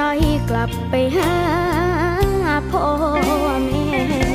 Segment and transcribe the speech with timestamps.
[0.00, 0.20] ใอย
[0.50, 1.34] กลับไปหา
[2.70, 2.86] พ่อ
[3.66, 4.27] แม่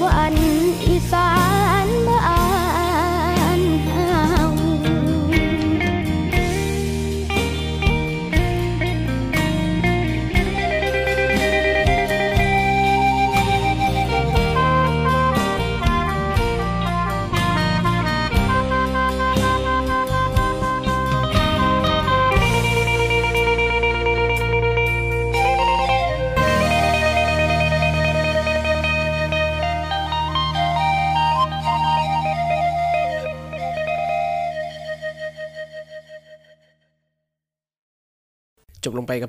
[0.00, 0.41] วร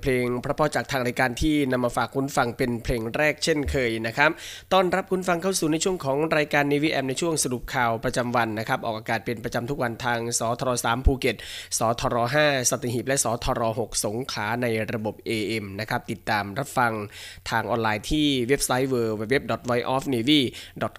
[0.04, 4.32] เพลงพราะๆจากทางรายการที่นำมาฝากคุณฟังเป็นเพลงแรกเช่นเคยนะครับ
[4.74, 11.36] ต้อนรับคุณฟังเข้าสู่ในช่วงของรายการนีวีแอมในช่วงสรุปข่าวประจำวันนะครับออกอากาศเป็นประจำทุกวันทางสทร3ภูเก็ต
[11.78, 12.16] สทร
[12.46, 16.94] 5สัตหีบและสทร6สงขาในระบบ AM นะครับติดตามรับฟัง
[17.50, 19.36] ทางออนไลน์ที่เว็บไซต์ w w w
[19.70, 20.40] v o i o f n a v y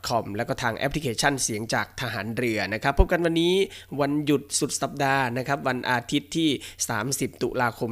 [0.09, 3.55] c o m แล้วก็ทางแอปพลิเคชันเสียงจากทหารเรือนะครับพบกันวันนี้
[4.00, 6.49] วันหยุดสุดสัปดาห์นะครับวันอาทิตย์ที่
[6.95, 7.91] 30 ตุลาคม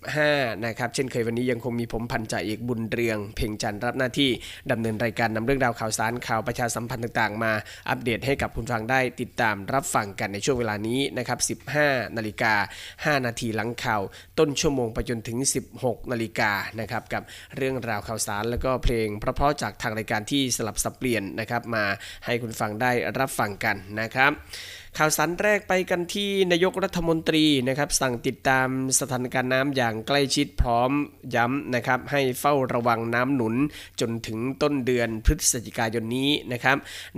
[0.00, 4.30] 65 นะครับเช่นเคยวันนี้ยังคงมีผมพันจ่าเอกบุญเรือง เพ่งจันทร์รับหน้าที่
[4.70, 7.52] ดำเนินรายการนำเรื่องราวข่าวสารข่าวประชาสัมพันธ์ต่างๆ มา
[7.88, 12.54] อัปเดตให้กับคุณฟังได้ติดตามรับฟังกันในช่วงเวลานี้นะครับ 15 นาฬิกา
[13.18, 14.02] 5 นาทีหลังข่าว
[14.38, 15.38] ต้นชั่วโมงไปจนถึง
[15.74, 17.22] 16 นาฬิกานะครับกับ
[17.56, 21.84] เรื่องราวข่าวสารแล้วก็เพลงเพราะๆจากทางรายการที่สลับสับเปลี่ยนนะครับมา
[22.24, 24.32] ให้คุณฟังได้รับฟังกันนะครับ
[25.00, 28.68] ข่าวสารแรกไปกันที่นายกรัฐมนตรีนะครับสั่งติดตาม
[29.00, 30.90] สถานการณ์น้ำอย่างใกล้ชิดพร้อม
[31.34, 33.54] ย้ำนะครับให้เฝ้าระวังน้ำหนุน
[34.00, 36.76] จนถึงต้นเดือนพฤศจิกายนนี้นะครับ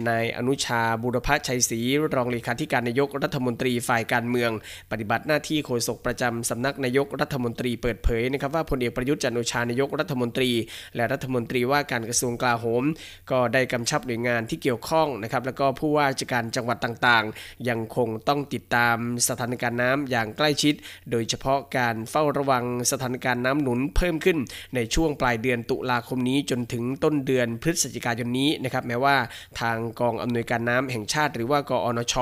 [0.09, 1.81] นายอนุชาบุรพชัยศรี
[2.15, 4.51] รองเลขาธิการนายกรัฐมนตรีฝ่ายการเมือง
[4.91, 10.51] ปฏิบัติหน้าที่โฆษกประจำสำนักนายกรัฐมนตรีเปิดเผยนะครับว่าพลเอกประยุทธ์จันทร์โอชานายกรัฐมนตรี
[10.97, 12.85] และรัฐมนตรีว่าการกระทรวงกลาโหม
[13.31, 18.97] ก็ได้กำชับหน่วยงานที่เกี่ยวข้องนะครับแล้วก็ผู้ว่าราชการจังหวัดต่างๆยังคงต้องติดตาม
[19.29, 20.75] สถานการณ์น้ำอย่างใกล้ชิด
[21.11, 24.39] โดยเฉพาะการเฝ้าระวังสถานการณ์น้ำหนุนเพิ่มขึ้น
[24.75, 29.17] ในช่วงปลายเดือนตุลาคมนี้จนถึงต้นเดือนพฤศจิกายนนี้นะครับแม้ว่า
[29.61, 32.15] ทางกองอำนวยการน้ำแห่งชาติ หรือว่ากอนช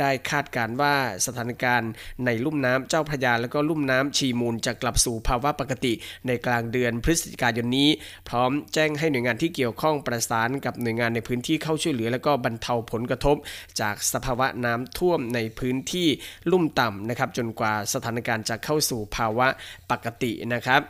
[0.00, 0.94] ได้คาดการณ์ว่า
[1.26, 1.90] สถานการณ์
[2.24, 5.92] ในลุ่มน้ำเจ้าพระยาและก็ลุ่มน้ำชีมูลจะกลับสู่ภาวะปกติ
[6.26, 7.88] ในกลางเดือนพฤศจิกายนนี้
[8.28, 13.36] พร้อมแจ้งให้หน่วยงานที่เกี่ยวข้องประสานกับหน่วยงานในพื้นที่เข้าช่วยเหลือ และก็บรรเทาผลกระทบ
[13.80, 16.08] จากสภาวะน้ำท่วมในพื้นที่
[16.50, 19.48] ลุ่มต่ำนะครับ จนกว่าสถานการณ์จะเข้าสู่ภาวะ
[19.90, 20.82] ปกตินะครับ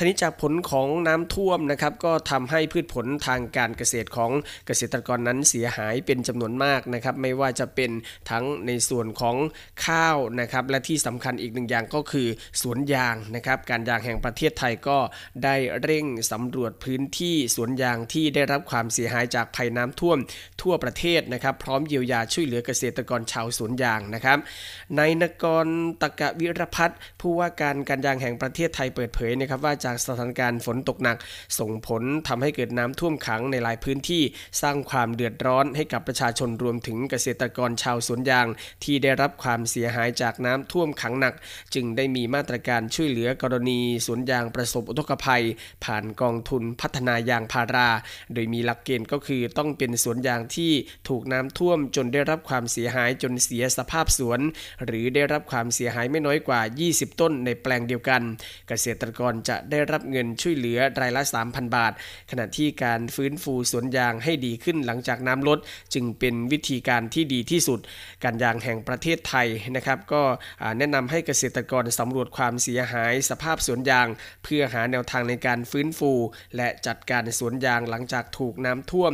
[0.00, 4.30] ทีนี้จากผลของน้ำท่วมนะครับก็ทำให้พืชผลทางการเกษตรของ
[4.66, 7.90] เกษตรกรนั้นเสียหายเป็นจำนวนมากนะครับ ไม่ว่าจะเป็น
[8.30, 9.36] ทั้งในส่วนของ
[9.86, 12.28] ข้าวนะครับ และที่สำคัญอีกหนึ่งอย่างก็คือ
[12.62, 14.98] สวนยางนะครับ การยางแห่งประเทศไทยก็
[15.44, 20.18] ได้เร่งสำรวจพื้นที่สวนยางที่ได้รับความเสียหายจากภัยน้ำท่วม
[20.62, 24.38] ทั่วประเทศนะครับ พร้อมเยียวยาช่วยเหลือเกษตรกรชาวสวนยางนะครับ
[24.98, 25.66] นายนกร
[26.02, 31.16] ตะกะวิรพัฒน์ผู้ว่าการการยางแห่งประเทศไทยเปิดเผยนะครับว่าจะากสถานการณ์ฝนตกหนัก
[31.58, 34.22] ส่งผลทำให้เกิดน้ำท่วมขังในหลายพื้นที่
[34.62, 38.46] สร้างความเดือดร้อนให้กับประชาชนรวมถึงเกษตรกรชาวสวนยาง
[38.84, 41.34] ที่ได้รับความเสียหายจากน้ำท่วมขังหนัก
[41.74, 45.44] จึงได้มีมาตรการช่วยเหลือกรณีสวนยางประสบอุทกภัย
[45.84, 47.88] ผ่านกองทุนพัฒนายางพารา
[48.34, 50.72] โดยมีหลักเกณฑ์ก็คือต้องเป็นสวนยางที่
[51.08, 54.40] ถูกน้ำท่วมจนได้รับความเสียหายจนเสียสภาพสวน
[54.86, 58.22] หรือได้รับความเสียหายไม่น้อยกว่า 20 ต้นในแปลงเดียวกัน
[58.68, 61.92] เกษตรกรจะได้ได้รับเงินช่วยเหลือรายละ 3,000 บาท
[62.30, 65.58] ขณะที่การฟื้นฟูสวนยางให้ดีขึ้นหลังจากน้ำลด
[65.94, 67.80] จึงเป็นวิธีการที่ดีที่สุด
[68.24, 70.22] การยางแห่งประเทศไทยนะครับก็
[70.78, 74.06] แนะนำให้เกษตรกรสำรวจความเสียหายสภาพสวนยาง
[74.44, 76.12] เพื่อหาแนวทางในการฟื้นฟู
[76.56, 79.12] และจัดการสวนยางหลังจากถูกน้ำท่วม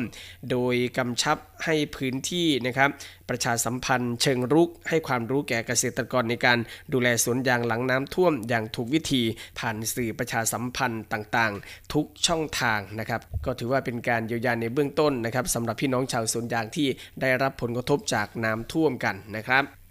[0.50, 2.90] โดยกำชับ ให้พื้นที่นะครับ
[3.30, 6.59] ประชาสัมพันธ์เชิงรุก ให้ความรู้แก่เกษตรกรในการ
[6.92, 9.23] ดูแลสวนยางหลังน้ำท่วมอย่างถูกวิธี
[9.59, 16.88] ผ่านสื่อประชาสัมพันธ์ต่างๆ ทุกช่องทางนะครับ ก็ถือว่าเป็นการเยียวยาในเบื้องต้นนะครับสำหรับพี่น้องชาวสวนยางที่
[17.21, 19.84] ได้รับผลกระทบจากน้ำท่วมกันนะครับ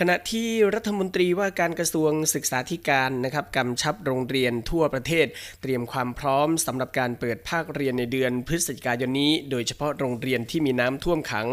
[0.00, 5.26] ขณะที่รัฐมนตรีว่าการกระทรวงศึกษาธิการนะครับกำชับโรงเรียนทั่วประเทศ
[5.62, 11.48] เตรียมความพร้อมสำหรับการเปิดภาคเรียนในเดือนพฤศจิกายนนี้ โดยเฉพาะโรงเรียนที่มีน้ำท่วมขัง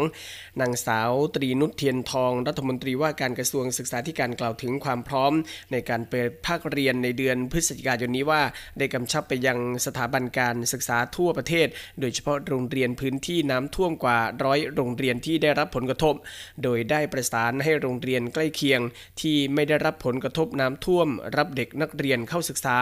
[0.60, 5.32] นางสาวตรีนุชเทียนทอง รัฐมนตรีว่าการกระทรวงศึกษาธิการกล่าวถึงความพร้อม
[5.72, 8.42] ในการเปิดภาคเรียนในเดือนพฤศจิกายนนี้ว่า
[8.78, 11.68] ได้กำชับไปยังสถาบันการศึกษาทั่วประเทศ
[12.00, 16.14] โดยเฉพาะโรงเรียนพื้นที่น้ำท่วมกว่าร้อยโรงเรียนที่ได้รับผลกระทบ
[16.62, 18.80] โดยได้ประสานให้โรงเรียนใกล้เคียง
[19.20, 22.78] ที่ไม่ได้รับผลกระทบน้ำท่วม รับเด็กนักเรียนเข้าศึกษา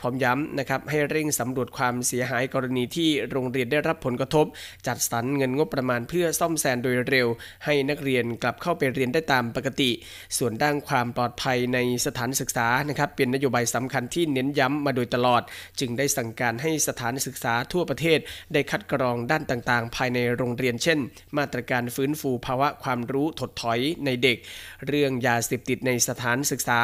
[0.00, 4.46] พร้อมย้ำนะครับให้เร่งสำรวจความเสียหายกรณีที่โรงเรียนได้รับผลกระทบ
[4.86, 7.28] จัดสรรเงินงบประมาณเพื่อซ่อมแซมโดยเร็ว
[7.64, 9.90] ให้นักเรียนกลับเข้าไปเรียนได้ตามปกติ
[10.38, 15.42] ส่วนด้านความปลอดภัยในสถานศึกษานะครับเป็นนโยบายสำคัญที่เน้นย้ำมาโดยตลอด
[15.80, 18.18] จึงได้สั่งการให้สถานศึกษาทั่วประเทศ
[18.52, 20.98] ได้คัดกรองด้านต่างๆ ภายในโรงเรียนเช่น
[21.36, 24.38] มาตรการฟื้นฟูภาวะความรู้ถดถอยในเด็ก
[24.86, 26.80] เรื่องยาเสพติดในสถานศึกษา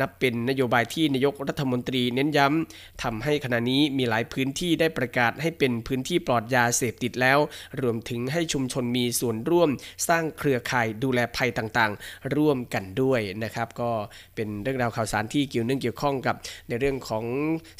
[0.00, 7.38] นับเป็นนโยบายที่นายกรัฐมนตรีเน้นย้ำทำให้ขณะนี้มีหลายพื้นที่ได้ประกาศให้เป็นพื้นที่ปลอดยาเสพติดแล้ว
[7.80, 9.70] รวมถึงให้ชุมชนมีส่วนร่วม
[10.08, 13.90] สร้างเครือข่ายดูแลภัยต่างๆ ร่วมกันด้วยนะครับ ก็
[14.34, 16.36] เป็นเรื่องราวข่าวสารที่เกี่ยวเนื่องเกี่ยวข้องกับ
[16.68, 17.24] ในเรื่องของ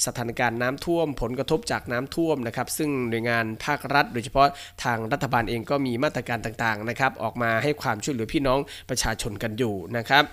[0.07, 4.49] สถานการณ์น้ำท่วม ผลกระทบจากน้ำท่วมนะครับ ซึ่งหน่วยงานภาครัฐ โดยเฉพาะ
[4.85, 8.59] ทางรัฐบาลเองก็มีมาตรการต่างๆนะครับออกมาให้ความช่วยเหลือพี่น้อง
[8.91, 10.25] ประชาชนกันอยู่นะครับ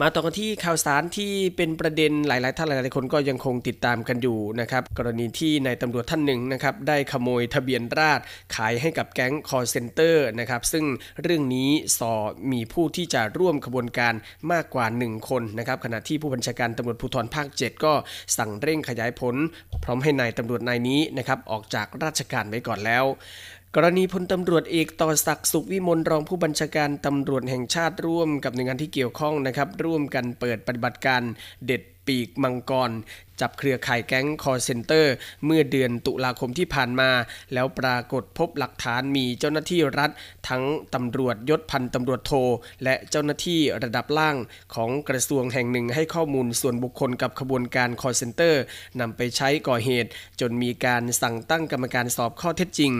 [0.00, 10.84] มาต่อกันที่ข่าวสารที่เป็นประเด็นหลาย ๆ ท่านหลาย ๆ คนก็ยังคงติดตามกันอยู่นะครับกรณีที่นายตำรวจท่านหนึ่งนะครับได้ขโมยทะเบียนราษฎรขายให้กับแก๊งคอลเซ็นเตอร์นะครับซึ่ง
[11.22, 12.12] เรื่องนี้ส่อ
[12.52, 14.14] มีผู้ที่จะร่วมขบวนการ
[14.52, 17.92] มากกว่า 1 คนนะครับขณะที่ผู้บัญชาการตำรวจภูธรภาค 7 ก็
[18.38, 19.34] สั่งเร่งขยายผล
[19.84, 23.04] พร้อมให้นายตำรวจนายนี้นะครับออกจากราชการไว้ก่อนแล้ว
[23.80, 31.22] กรณีพลตำรวจเอกต่อศักดิ์สุขวิมลรองผู้บัญชาการตำรวจแห่งชาติร่วมกับหน่วยงานที่เกี่ยวข้องนะครับ ร่วมกันเปิดปฏิบัติการ
[31.66, 32.90] เด็ดปีกมังกร
[33.40, 35.14] จับเครือข่ายแก๊งคอลเซ็นเตอร์
[35.46, 37.10] เมื่อเดือนตุลาคมที่ผ่านมา
[37.54, 40.10] แล้วปรากฏพบหลักฐานมีเจ้าหน้าที่รัฐ
[40.48, 40.64] ทั้ง
[40.94, 42.32] ตำรวจยศพันตำรวจโท
[42.84, 44.36] และเจ้าหน้าที่ระดับล่าง
[44.74, 48.62] ของกระทรวงแห่งหนึ่งให้ข้อมูลส่วนบุคคลกับขบวนการคอลเซ็นเตอร์
[49.00, 52.92] นำไปใช้ก่อเหตุ จนมีการสั่งตั้งกรรมการสอบข้อเท็จจริง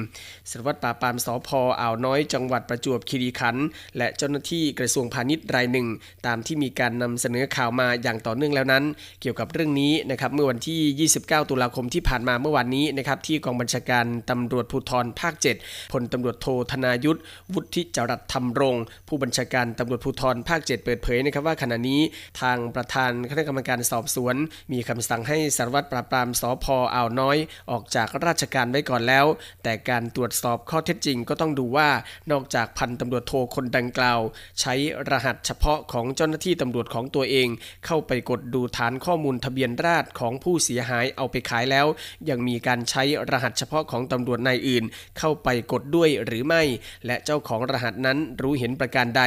[0.50, 1.48] สารวัตรปราบปรามสพ
[1.80, 3.64] อ่าวน้อยจังหวัดประจวบคีรีขันธ์
[3.98, 5.86] และเจ้าหน้าที่กระทรวงพาณิชย์รายหนึ่ง
[6.26, 8.84] ตามที่มีการนำเสนอข่าวมาอย่างต่อเนื่องแล้วนั้น
[9.20, 17.20] เกี่ยวกับเรื่องนี้นะครับเมื่อวันที่ 29 ตุลาคมที่ผ่านมาเมื่อวานนี้นะครับที่กองบัญชาการตำรวจภูธรภาค 7พลตำรวจโทธนายุทธ
[17.52, 18.76] วุฒิจรัตธรรมรง
[19.08, 22.00] ผู้บัญชาการตำรวจภูธรภาค 7 เปิดเผยนะครับว่าขณะนี้
[22.40, 24.34] ทางประธานคณะกรรมการสอบสวน
[24.72, 27.36] มีคำสั่งให้สารวัตรปราบปรามสพอ่าวน้อย
[27.70, 29.26] ออกจากราชการไว้ก่อนแล้ว
[29.62, 31.88] แต่การตรวจสอบข้อเท็จจริงก็ต้องดูว่า
[32.30, 34.20] นอกจากพันตำรวจโทคนดังกล่าว
[34.60, 34.74] ใช้
[35.10, 37.48] รหัสเฉพาะของเจ้าหน้าที่ตำรวจของตัวเอง
[37.86, 41.86] เข้าไปกดดูฐานข้อมูลทะเบียนราษฎรของผู้เสียหายเอาไปขายแล้ว
[42.28, 44.84] ยังมีการใช้รหัสเฉพาะของตำรวจนายอื่น
[45.18, 46.62] เข้าไปกดด้วยหรือไม่
[47.06, 49.22] และเจ้าของรหัสนั้นรู้เห็นประการใด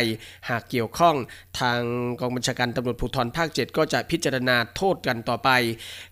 [0.50, 1.16] หากเกี่ยวข้อง
[1.60, 1.82] ทาง
[2.20, 5.50] กองบัญชาการตำรวจภูธรภาค 7 ก็จะพิจารณาโทษกันต่อไป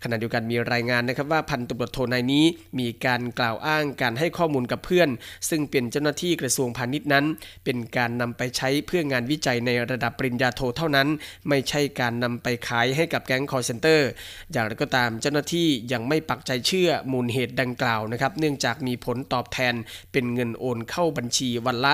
[0.03, 2.45] ขณะเดียวกันมีรายงานนะครับว่าพันตำรวจโทนายนี้
[2.79, 5.09] มีการกล่าวอ้างการให้ข้อมูลกับเพื่อน
[5.49, 7.25] ซึ่งเป็นเจ้าหน้าที่กระทรวงพาณิชย์นั้น
[7.65, 11.07] เป็นการนำไปใช้เพื่องานวิจัยในระดับปริญญาโทเท่านั้น
[11.49, 14.09] ไม่ใช่การนำไปขายให้กับแก๊งคอลเซ็นเตอร์
[14.51, 19.73] อย่างไรก็ตามเจ้าหน้าที่ยังไม่ปักใจเชื่อมูลเหตุดังกล่าวนะครับ เนื่องจากมีผลตอบแทน
[20.11, 21.93] เป็นเงินโอนเข้าบัญชีวันละ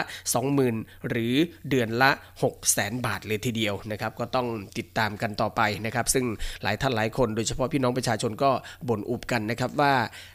[0.54, 1.34] 20,000 หรือ
[1.70, 2.12] เดือนละ
[2.54, 6.26] 600,000 บาทเลยทีเดียวนะครับ ก็ต้องติดตามกันต่อไปนะครับ ซึ่ง
[6.64, 8.52] หลายท่านหลายคนโดยเฉพาะพี่น้องประชาชนก็
[8.88, 9.94] บ่นอุบกันนะครับว่า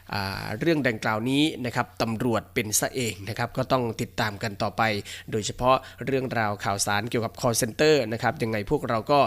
[0.59, 4.81] เรื่องดังกล่าวนี้นะครับตำรวจเป็นซะเองนะครับก็ต้องติดตามกันต่อไป
[5.31, 5.75] โดยเฉพาะ
[6.05, 9.19] เรื่องราวข่าวสารเกี่ยวกับ call center นะครับยังไงพวกเราก็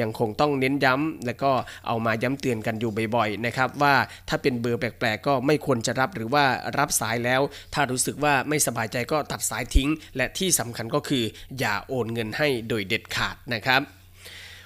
[0.00, 1.52] ยังคงต้องเน้นย้ำและก็
[1.86, 3.94] เอามาย้ำเตือนกันอยู่บ่อยๆนะครับว่า
[4.28, 6.44] ถ้าเป็นเบอร์แปลกๆ ก็ไม่ควรจะรับหรือว่า
[6.78, 7.40] รับสายแล้ว
[7.74, 11.24] ถ้ารู้สึกว่าไม่สบายใจก็ตัดสายทิ้ง และที่สำคัญก็คือ
[11.58, 13.82] อย่าโอนเงินให้โดยเด็ดขาดนะครับ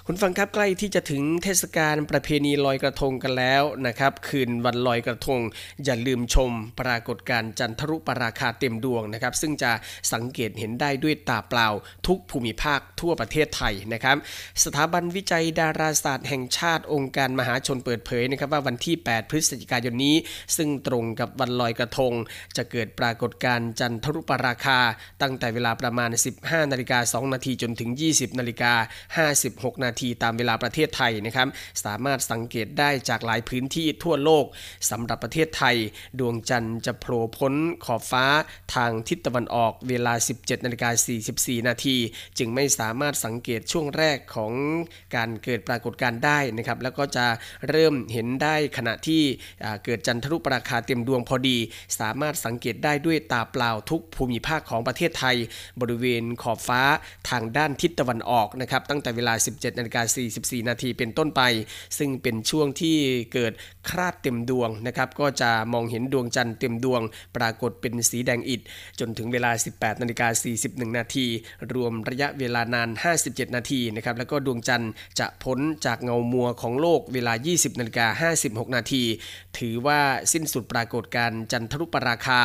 [0.09, 5.41] คุณฟังครับใกล้ที่จะถึงเทศกาลประเพณีลอยกระทงกันแล้วนะครับ คืนวันลอยกระทง
[5.85, 9.71] อย่าลืมชมปรากฏการณ์จันทรุปราคาเต็มดวงนะครับ ซึ่งจะ
[10.13, 11.67] สังเกตเห็นได้ด้วยตาเปล่า
[12.07, 14.17] ทุกภูมิภาคทั่วประเทศไทยนะครับ
[14.63, 20.15] สถาบันวิจัยดาราศาสตร์แห่งชาติองค์การมหาชนเปิดเผยนะครับว่าวันที่ 8 พฤศจิกายนนี้
[20.57, 22.13] ซึ่งตรงกับวันลอยกระทง
[22.57, 24.79] จะเกิดปรากฏการณ์จันทรุปราคา
[25.21, 26.09] ตั้งแต่เวลาประมาณ
[26.39, 28.73] 15นาฬิกา2นาทีจนถึง 20นาฬิกา
[29.29, 31.47] 56นาทีตามเวลาประเทศไทยนะครับ
[31.85, 34.45] สามารถสังเกตได้จากหลายพื้นที่ทั่วโลก
[34.91, 35.75] สำหรับประเทศไทย
[36.19, 37.53] ดวงจันทร์จะโผล่พ้น
[37.85, 38.25] ขอบฟ้า
[38.75, 40.89] ทางทิศตะวันออกเวลา 17นาฬิกา
[41.29, 41.97] 44 นาที
[42.37, 44.53] จึงไม่สามารถสังเกตช่วงแรกของ
[45.15, 47.25] การเกิดปรากฏการณ์ได้นะครับ แล้วก็จะ
[47.69, 49.23] เริ่มเห็นได้ขณะที่
[49.83, 51.57] เกิดจันทรุปราคาเต็มดวงพอดี
[51.99, 55.35] สามารถสังเกตได้ด้วยตาเปล่าทุกภูมิภาคของประเทศไทย
[55.81, 56.81] บริเวณขอบฟ้า
[57.29, 60.03] ทางด้านทิศตะวันออกนะครับ ตั้งแต่เวลา 17นาฬิกาฬิกา
[60.37, 61.41] 44 นาทีเป็นต้นไป
[61.97, 62.97] ซึ่งเป็นช่วงที่
[63.33, 63.53] เกิด
[63.89, 67.01] คราดเต็มดวงนะครับก็จะมองเห็นดวงจันทร์เต็มดวง
[67.37, 68.61] ปรากฏเป็นสีแดงอิฐ
[68.99, 70.27] จนถึงเวลา 18 นาฬิกา
[70.61, 71.25] 41 นาที
[71.73, 72.89] รวมระยะเวลานาน
[73.23, 79.03] 57 นาทีนะครับแล้วก็ดวงจันทร์จะพ้นจากเงามัวของโลกเวลา 20 นาฬิกา 56 นาที
[79.57, 79.99] ถือว่า
[80.33, 82.41] สิ้นสุดปรากฏการณ์จันทรุปราคา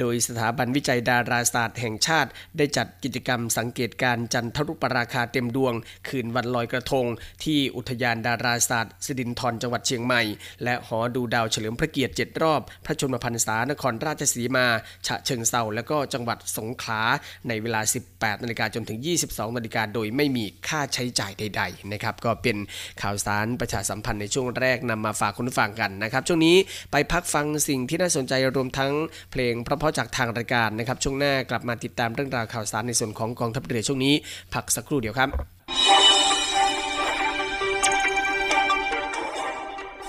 [0.00, 5.74] โดยสถาบันวิจัยดาราศาสตร์แห่งชาติ ได้จัดกิจกรรมสังเกตการณ์จันทรุปราคาเต็มดวง
[6.08, 7.06] คืนวันลอยกระทง
[7.44, 10.22] ที่อุทยานดาราศาสตร์สิรินธรจังหวัดเชียงใหม่
[10.64, 14.66] และหอดูดาวเฉลิมพระเกียรติ7รอบ พระชนมพรรษานครราชสีมา
[15.06, 17.02] ฉะเชิงเซาและก็จังหวัดสงขลา
[17.48, 17.80] ในเวลา
[18.12, 22.56] 18นาฬิกาจนถึง 22นาฬิกาโดยไม่มีค่าใช้จ่ายใด ๆ นะครับ ก็เป็น
[23.02, 26.56] ข่าวสารประชาสัมพันธ์ในช่วงแรกนำมาฝากคุณผู้ฟังกันนะครับ ช่วงนี้
[26.92, 28.92] ไปพักฟังสิ่งที่น่าสนใจรวมทั้ง
[29.32, 34.14] เพลงเพราะๆจากทางรายการนะครับ ช่วงหน้ากลับมาติดตามเรื่องราวข่าวสารในส่วนของกองทัพเรือช่วงนี้
[34.54, 35.55] พักสักครู่เดียวครับ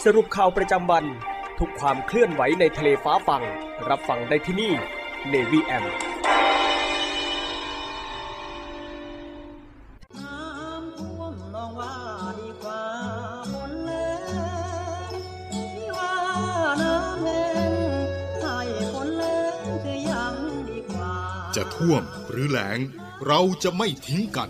[0.04, 1.06] สรุปข่าวประจำวัน
[1.60, 3.44] ทุกความเคลื่อนไหวในทะเลฟ้าฟัง
[3.90, 4.74] รับฟังได้ที่นี่
[5.34, 5.86] Navy M
[10.18, 11.94] น้ำท่วมนองว่า
[12.40, 12.84] ดีกว่า
[13.54, 14.12] ฝนแล้
[15.10, 15.12] ง
[15.54, 16.16] ที่ว่า
[16.82, 17.72] น้ำแห้ง
[18.42, 18.60] ให้
[18.94, 20.36] ฝนแล้งจะยัง
[20.70, 21.14] ดีกว่า
[21.56, 22.80] จะท่วมหรือแล้ง
[23.28, 24.50] เราจะไม่ทิ้งกัน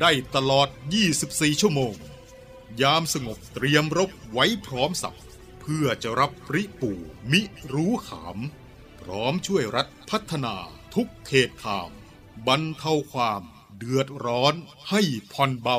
[0.00, 0.68] ได้ตลอด
[1.14, 1.94] 24 ชั่วโมง
[2.82, 5.18] ยามสงบเตรียมรบไว้พร้อมสับ
[5.60, 6.92] เพื่อจะรับริปู
[7.32, 7.40] มิ
[7.72, 8.38] รู้ขาม
[9.00, 10.54] พร้อมช่วยรัฐพัฒนา
[10.94, 11.90] ทุกเขตขาม
[12.46, 13.42] บรรเทาความ
[13.78, 14.54] เดือดร้อน
[14.90, 15.78] ให้ผ่อนเบา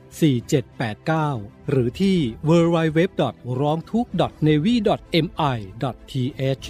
[0.19, 2.17] 4789 หรือที่
[2.49, 2.99] www.
[3.59, 4.11] ร้องทุกข์
[4.47, 4.75] navy
[5.25, 5.25] mi
[6.39, 6.65] th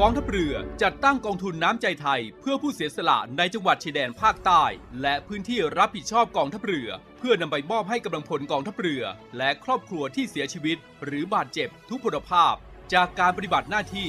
[0.00, 4.64] กองทัพเรือจัดตั้งกองทุนน้ำใจไทย เพื่อผู้เสียสละในจังหวัดชายแดนภาคใต้
[5.02, 9.02] และพื้นที่รับผิดชอบกองทัพเรือ เพื่อนำไปมอบให้กำลังพลกองทัพเรือ
[9.38, 12.54] และครอบครัวที่เสียชีวิต หรือบาดเจ็บทุกพลภาพ
[12.94, 14.08] จากการปฏิบัติหน้าที่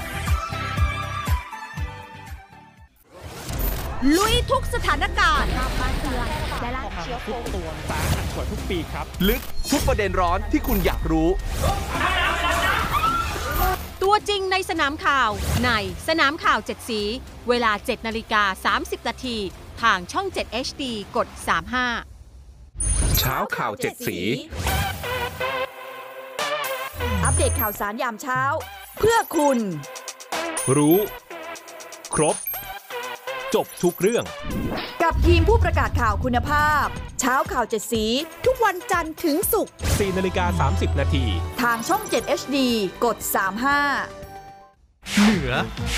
[4.17, 5.51] ลุยทุกสถานการณ์
[7.27, 11.29] ทุกตัวสาหัสกว่าทุกปีครับ ลึกทุกประเด็นร้อนที่คุณอยากรู้
[14.03, 15.29] ตัวจริงในสนามข่าว
[15.65, 15.71] ใน
[16.07, 17.01] สนามข่าว 7 สี
[17.49, 19.37] เวลา 7 นาฬิกา 30 นาที
[19.81, 20.83] ทางช่อง 7 HD
[21.15, 21.27] กด
[22.21, 24.17] 35 เช้าข่าวเจ็ดสี
[27.23, 28.41] อัปเดตข่าวสารยามเช้า
[28.97, 29.57] เพื่อคุณ
[30.77, 30.97] รู้
[32.15, 32.35] ครบ
[33.55, 34.23] จบทุกเรื่อง
[35.01, 36.85] กับทีมผู้ประกาศข่าวคุณภาพ
[37.19, 38.05] เช้าข่าวเจ็ดสี
[38.45, 41.25] ทุกวันจันทร์ถึงศุกร์4นาฬิกา30 นาที
[41.61, 42.57] ทางช่อง 7 HD
[43.05, 43.17] กด
[43.75, 44.20] 35
[45.09, 45.51] เหนือ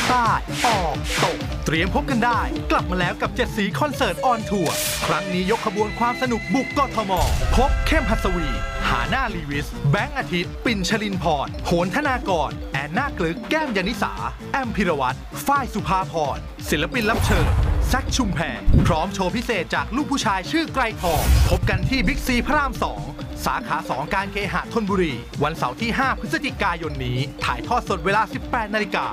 [0.07, 0.29] ใต้
[0.65, 2.39] ออกตก เตรียมพบกันได้
[2.71, 7.11] กลับมาแล้วกับ7สีคอนเสิร์ตออนทัวร์ครั้งนี้ยกขบวนความสนุกบุกกทม
[7.55, 8.47] พบเข้มหัสวี
[8.89, 14.13] หาหน้าลีวิส แบงค์อาทิตย์ ปิ่นชลินพรโหนธนากร แอนนากลึก แก้มยานิสา
[14.51, 16.37] แอมพิรวัตรฝ้ายสุภาพร
[16.69, 17.47] ศิลปินรับเชิญ
[17.89, 22.73] แซคชุมแพรพร้อมโชว์พิเศษจากลูกผู้ชายชื่อไกรทอง พบกันที่บิ๊กซีพระราม
[23.07, 29.05] 2 สาขา 2 การเคหะธนบุรี วันเสาร์ที่ 5 พฤศจิกายนนี้ ถ่ายทอดสดเวลา 18 นาฬิกา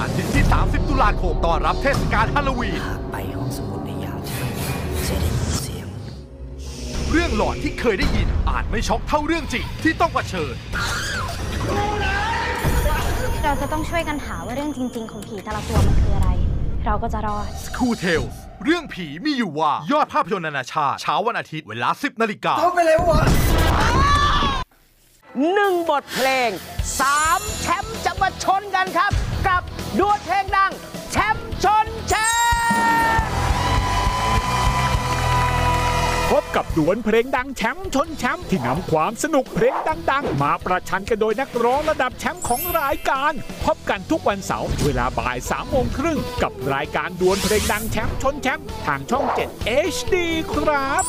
[0.00, 4.46] อาทิตย์ที่ 30 ตุลาคมต้อนรับเทศกาลฮาโลวีนไปห้องสมุดในยามเช้า
[5.06, 5.88] จะได้ยินเสียง
[7.10, 10.54] เรื่องหลอนที่เคยได้ยินอาจไม่ช็อกเท่าเรื่องจริงที่ต้องเผชิญ
[13.44, 16.30] เราจะต้องช่วยกันหาว่าเรื่องจริง ๆ ของผีแต่ละตัวมันคืออะไร
[16.86, 23.20] เราก็จะรอด School Tales เรื่องผีมีอยู่ว่า ยอดภาพยนตร์นานาชาติเช้าวันอาทิตย์เวลา 10นาฬิกาเขาไปเลยวะ
[25.52, 26.50] หนึ่งบทเพลง
[27.00, 29.12] สามแชมป์จะมาชนกันครับ
[29.48, 29.62] กับ
[29.98, 30.72] ดวลเพลงดัง
[31.12, 32.45] แชมป์ชนแชมป์
[36.32, 39.74] พบกับดวลเพลงดังแชมป์ชนแชมป์ที่นำความสนุกเพลง
[40.10, 43.32] ดัง ๆ มาประชันกันโดยนักร้องระดับแชมป์ของรายการ
[43.64, 49.24] พบกันทุกวันเสาร์เวลาบ่าย3ามโมงครึ่งกับรายการดวลเพลงดังแชมป์ชนแชมป์ทางช่อง
[49.56, 50.14] 7 HD
[50.54, 51.04] ครับ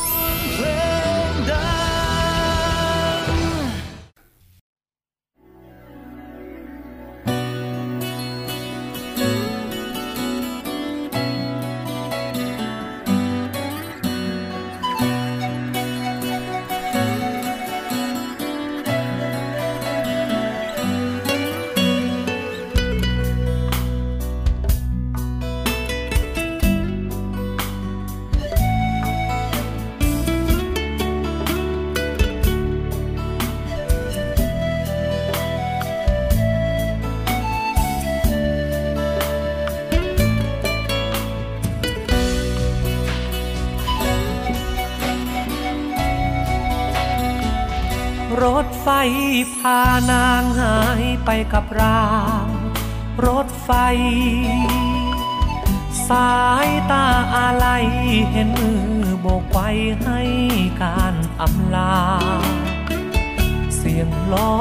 [49.56, 49.80] พา
[50.10, 52.08] นางหายไปกับรา
[52.44, 52.46] ง
[53.26, 53.70] รถไฟ
[56.08, 57.06] สายตา
[57.36, 57.66] อะไร
[58.32, 58.86] เห็นมือ
[59.20, 59.68] โบกไว้
[60.02, 60.20] ให้
[60.82, 61.96] การอำลา
[63.76, 64.52] เสียงล้อ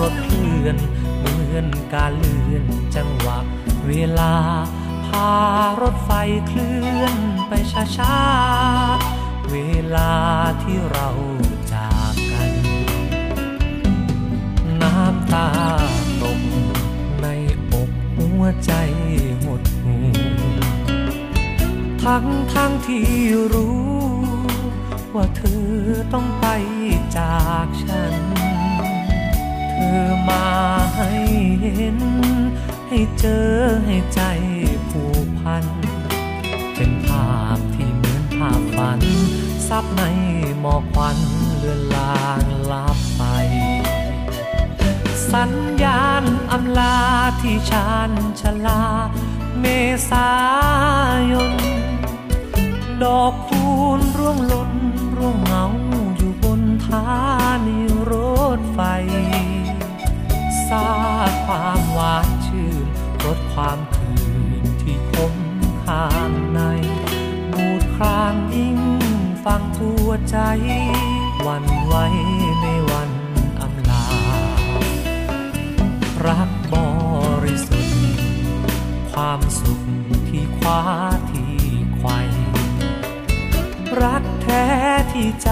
[0.00, 0.76] รถเคลื่อน
[1.18, 2.64] เหมือนการเลื่อน
[2.96, 3.38] จังหวะ
[3.86, 4.34] เวลา
[5.06, 5.30] พา
[5.80, 6.10] รถไฟ
[6.48, 7.16] เคลื่อน
[7.48, 7.52] ไป
[7.96, 9.56] ช้าๆ เว
[9.96, 10.12] ลา
[10.62, 11.08] ที่เรา
[15.32, 15.48] ตา
[16.22, 16.40] ตก
[17.22, 17.26] ใน
[17.72, 18.72] อกหัวใจ
[19.42, 19.96] หดหู
[22.04, 23.08] ทั้งทั้งที่
[23.54, 23.84] รู้
[25.14, 25.68] ว่าเธอ
[26.12, 26.46] ต้องไป
[27.18, 28.14] จากฉัน
[29.70, 30.46] เธอมา
[30.96, 31.10] ให้
[31.62, 31.98] เห็น
[32.88, 33.48] ให้เจอ
[33.86, 34.22] ให้ใจ
[34.90, 35.64] ผูกพัน
[36.74, 39.00] เป็นภาพที่เหมือนภาพฝัน
[39.68, 40.02] ซับใน
[40.60, 41.18] หมอกควัน
[41.58, 42.98] เลือนลางลับ
[45.34, 46.98] สัญญาณอำลา
[47.40, 48.82] ที่ชานชลา
[49.60, 49.64] เม
[50.10, 50.30] ษา
[51.30, 51.54] ยน
[53.02, 53.66] ดอกคู
[53.98, 54.72] ณร่วงหล่น
[55.16, 55.64] ร่วงเหงา
[56.16, 57.06] อยู่บนทา
[57.66, 57.78] นี
[58.10, 58.12] ร
[58.58, 58.80] ถไฟ
[60.68, 60.88] ซา
[61.44, 62.86] ความหวานชื่น
[63.24, 64.12] รสความคื
[64.62, 65.34] นที่คม
[65.84, 66.60] ข้างใน
[67.52, 68.78] บูดครางยิ่ง
[69.44, 70.38] ฟังทั่วใจ
[71.46, 72.06] วันไว้
[72.38, 72.53] ในวั
[76.28, 76.76] รักบ
[77.44, 77.98] ริสุทธิ์
[79.12, 79.82] ความสุข
[80.28, 80.82] ที่คว้า
[81.30, 81.56] ที่
[81.96, 82.08] ไขว
[84.02, 84.66] รักแท้
[85.12, 85.50] ที่ใจ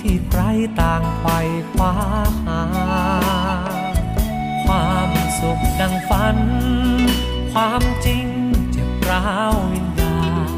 [0.00, 0.42] ที่ใคร
[0.80, 1.38] ต่างไขว่
[1.72, 1.94] คว้า
[2.44, 2.62] หา
[4.64, 6.38] ความสุขดังฝัน
[7.52, 8.26] ความจริง
[8.72, 10.52] เจ็บร้าววิญญาณ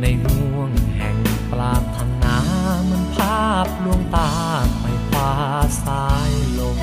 [0.00, 1.16] ในห่วงแห่ง
[1.50, 2.36] ปราถนา
[2.88, 4.32] มันภาพลวงตา
[4.80, 5.32] ไปคว้า
[5.84, 6.78] สายลม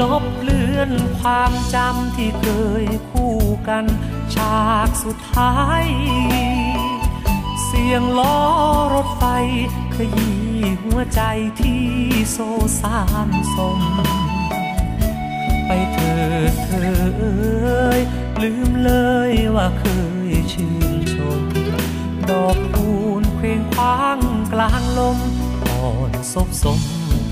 [0.00, 2.46] ลบเลือนความจำที่เค
[2.84, 3.36] ยคู่
[3.68, 3.84] กัน
[4.34, 5.84] ฉากสุดท้าย
[7.64, 8.38] เสียงล้อ
[8.94, 9.24] รถไฟ
[9.94, 10.40] ขยี้
[10.82, 11.22] หัวใจ
[11.60, 11.84] ที่
[12.30, 12.38] โซ
[12.80, 13.80] ซานสม
[15.66, 16.14] ไปเถิ
[16.50, 18.00] ดเธอเอ่ย
[18.42, 18.92] ลืมเล
[19.30, 19.84] ยว่าเค
[20.30, 21.42] ยชื่นชม
[22.30, 24.18] ดอกคูณเควงคว้าง
[24.52, 25.18] กลางลม
[25.62, 26.80] อ่อนซบสม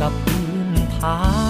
[0.01, 1.50] กับพื้นทาน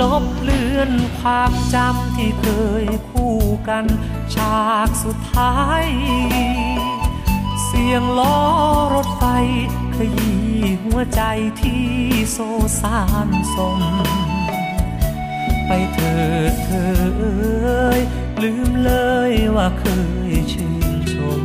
[0.00, 2.46] ลบเลือนความจำที่เค
[2.84, 3.36] ยคู่
[3.68, 3.84] กัน
[4.34, 5.84] ฉากสุดท้าย
[7.64, 8.38] เสียงล้อ
[8.94, 9.24] รถไฟ
[9.94, 10.42] ขยี้
[10.82, 11.22] หัวใจ
[11.60, 11.88] ที่
[12.32, 12.38] โซ
[12.80, 13.80] ซานสม
[15.66, 16.16] ไปเถิ
[16.50, 18.00] ดเธอเอ่ย
[18.42, 18.92] ลืมเล
[19.30, 19.84] ยว่าเค
[20.30, 21.42] ยชื่นชม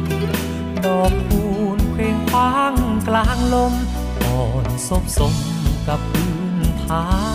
[0.86, 1.46] ดอกคู
[1.78, 2.74] ณเคว้งคว้าง
[3.08, 3.74] กลางลม
[4.24, 5.34] อ่อนซบสม
[5.88, 7.35] กับพื้นทาน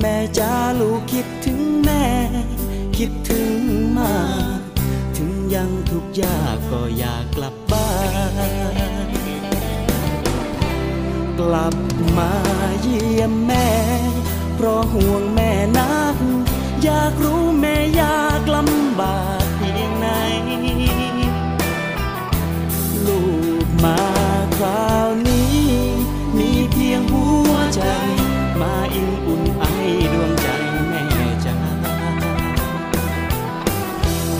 [0.00, 2.04] แม่จ้าลูกคิดถึงแม่
[2.96, 3.52] คิดถึง
[3.98, 4.18] มา
[4.56, 4.60] ก
[5.16, 7.90] ถึงยังทุกยากก็อยากกลับบ้า
[9.06, 9.08] น
[11.38, 11.76] กลับ
[12.16, 12.32] มา
[12.82, 13.68] เยี่ยมแม่
[14.54, 16.16] เพราะห่วงแม่นัก
[16.82, 20.06] อยากรู้แม่อยากลำบากเพียงไหน
[23.06, 23.20] ลู
[23.64, 24.00] กมา
[24.56, 25.60] คราวนี้
[26.38, 27.82] มีเพียงหัวใจ
[28.60, 29.41] มาอิ่มอุ่น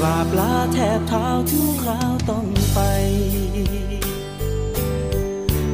[0.02, 2.78] ราบลาแทบเท้าทุกคราวต้องไป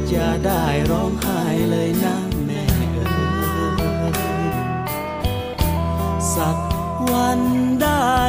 [0.09, 1.39] อย่าได้ร้องไห้
[1.69, 2.63] เลยนะแม่
[2.93, 3.03] เอ๋
[4.41, 4.47] ย
[6.35, 6.57] สัก
[7.11, 7.41] วัน
[7.81, 8.19] ได้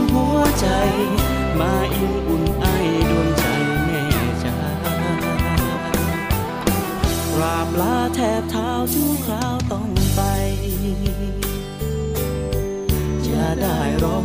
[0.00, 0.66] งหัวใจ
[1.60, 2.66] มาอิ่มอุ่นไอ
[3.10, 3.44] ดวงใจ
[3.84, 4.02] แม่
[4.44, 4.56] จ้า
[7.34, 10.20] กราบลาแทบเท้าทุกคราวต้องไป
[13.24, 14.24] อย่าได้ร้อง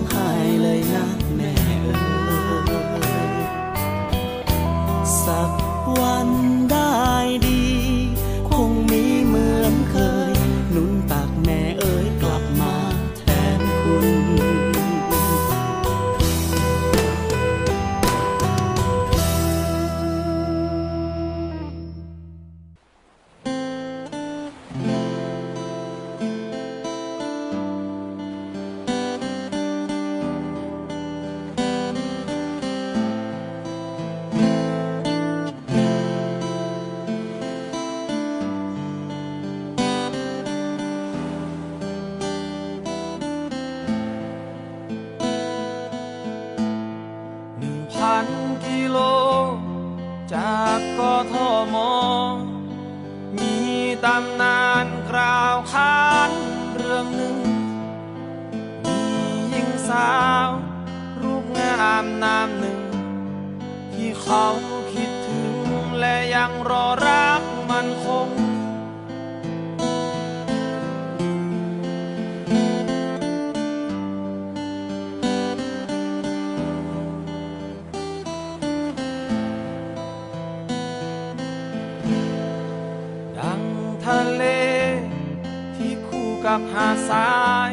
[86.46, 87.34] กับหาดทรา
[87.70, 87.72] ย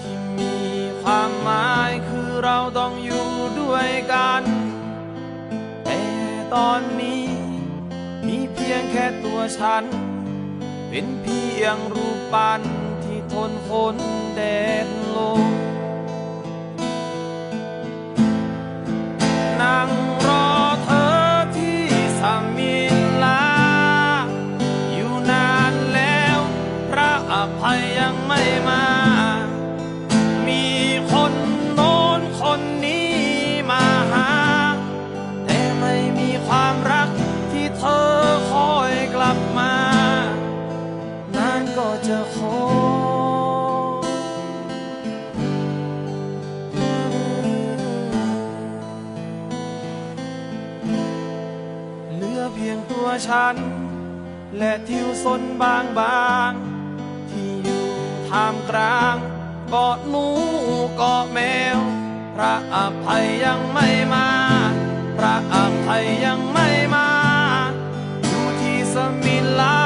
[0.00, 0.54] ที่มี
[1.02, 3.28] ความหมายคือเราต้องอยู่
[3.60, 4.42] ด้วยกัน
[5.84, 6.00] แต่
[6.54, 7.24] ตอนนี้
[8.26, 9.84] มีเพียงแค่ตัวฉัน
[10.88, 12.62] เป็นเพียงรูปปั้น
[13.04, 13.96] ที่ทนฝน
[14.34, 14.40] แด
[14.84, 15.42] ดลม
[19.60, 19.88] นั่ง
[53.28, 53.56] ฉัน
[54.58, 57.86] และทิวสนบางบางๆที่อยู่
[58.28, 59.16] ท่ามกลาง
[59.68, 60.26] เกาะหนู
[60.96, 61.38] เกาะแม
[61.76, 61.78] ว
[62.34, 64.28] พระอภัยยังไม่มา
[65.16, 67.08] พระอภัยยังไม่มา
[68.26, 69.85] อยู่ที่สมิลา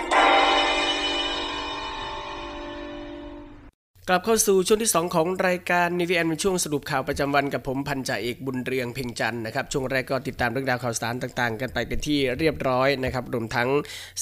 [4.09, 13.69] กลับเข้าสู่ช่วงที่ 2 ของรายการนิว n เป็นช่วงสรุปข่าวประจำวันกับผมพันจ่าเอกบุญเรืองเพ่งจันทร์นะครับช่วงแรกก็ติดตามเรื่องราวข่าวสารต่างๆ กันไปเป็นที่เรียบร้อยนะครับรวมทั้ง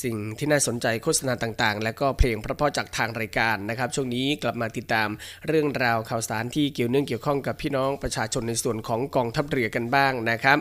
[0.04, 5.10] สิ่งที่น่าสนใจโฆษณาต่างๆ และก็เพลงพราะๆจากทางรายการนะครับช่วงนี้กลับมาติดตาม
[5.48, 10.58] เรื่องราวข่าวสารที่เกี่ยวเนื่องเกี่ยวข้องกับพี่น้องประชาชนในส่วนของกองทัพเรือกันบ้างนะครับ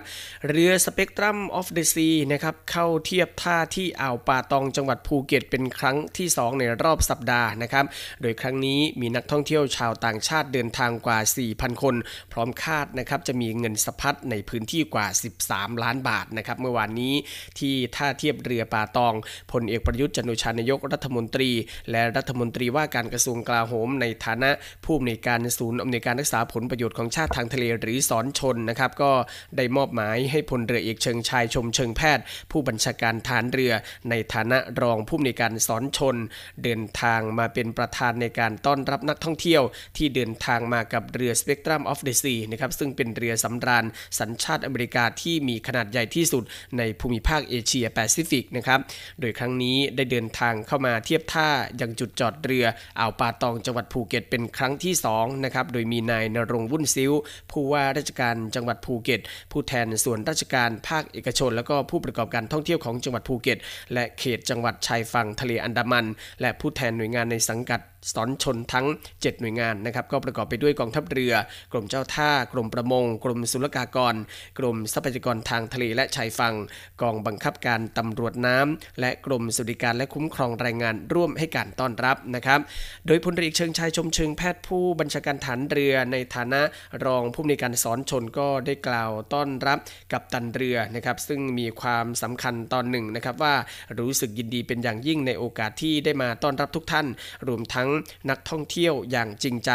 [0.48, 7.84] เรือ Spectrum of the Seas นะครับเข้าเทียบท่าที่อ่าวป่าตองจังหวัดภูเก็ตเป็นครั้งที่ 2 ในรอบสัปดาห์นะครับ
[8.22, 11.18] โดยครั้งนี้มีนักท่องเที่ยวชาวต่างชาติเดินทางกว่า
[11.50, 11.94] 4,000 คน
[12.32, 15.06] พร้อมคาดนะครับจะมีเงินสะพัดในพื้นที่กว่า
[15.44, 17.14] 13 ล้านบาทนะครับเมื่อวานนี้
[17.59, 19.14] ที่ท่าเทียบเรือป่าตอง
[19.52, 21.50] พลเอกประยุทธ์จันทร์โอชานายกรัฐมนตรี
[21.90, 24.50] และรัฐมนตรีว่าการกระทรวงกลาโหมในฐานะ
[24.84, 29.12] ผู้อำนวยการศูนย์อำนวยการรักษาผลประโยชน์ของชาติทางทะเลหรือศรชลนะครับก็
[29.56, 33.72] ได้มอบหมายให้พลเรือเอกเชิงชายชมเชิงแพทย์ ผู้บัญชาการทหารเรือ
[34.11, 36.16] ในฐานะรองผู้อำนวยการศรชล
[36.62, 39.62] เดินทางมาเป็นประธานในการต้อนรับนักท่องเที่ยว
[39.96, 43.84] ที่เดินทางมากับเรือ Spectrum of the Seas นะครับซึ่งเป็นเรือสำราญ
[44.18, 46.44] สัญชาติอเมริกาที่มีขนาดใหญ่ที่สุด
[46.78, 48.80] ในภูมิภาคเอเชียแปซิฟิกนะครับ
[49.20, 51.49] โดยครั้งนี้ได้เดินทางเข้ามาเทียบท่า
[51.80, 52.66] ยังจุดจอดเรือ
[52.99, 57.12] อ่าวป่าตองจังหวัดภูเก็ตเป็นครั้งที่2นะครับโดยมีนายณรงค์ วุ่นซิ้ว
[57.51, 59.20] ผู้ว่าราชการจังหวัดภูเก็ต
[59.53, 63.59] ผู้แทนส่วนราชการภาคเอกชน แล้วก็ผู้ประกอบการท่องเที่ยวของจังหวัดภูเก็ต
[63.94, 66.07] และเขตจังหวัดชายฝั่งทะเลอันดามัน
[66.40, 67.80] และผู้แทนหน่วยงานในสังกัด
[68.12, 71.34] ศรชลทั้ง 7 หน่วยงานนะครับก็ประกอบไปด้วยกองทัพเรือ
[71.72, 74.14] กรมเจ้าท่ากรมประมง กรมศุลกากร
[74.59, 76.55] กรมทรัพยากรทางทะเลและชายฝั่ง
[77.03, 82.61] กองบังคับการตำรวจน้ำและกรมสวัสดิการและคุ้มครองแรงงานร่วมให้การต้อนรับนะครับ
[83.07, 86.62] โดยพลเรือเชิงชายชมเชิงแพทย์ผู้บัญชาการฐานเรือในฐานะ
[87.05, 89.78] รองผู้อำนวยการสอนชนก็ได้กล่าวต้อนรับ
[90.12, 93.55] กับตันเรือนะครับซึ่งมีความสำคัญตอนหนึ่งนะครับว่า
[93.99, 97.07] รู้สึกยินดีเป็นอย่างยิ่งในโอกาสที่ได้มาต้อนรับทุกท่าน
[97.49, 97.91] รวมทั้งง
[98.30, 99.70] นักท่องเที่ยวอย่างจริงใจ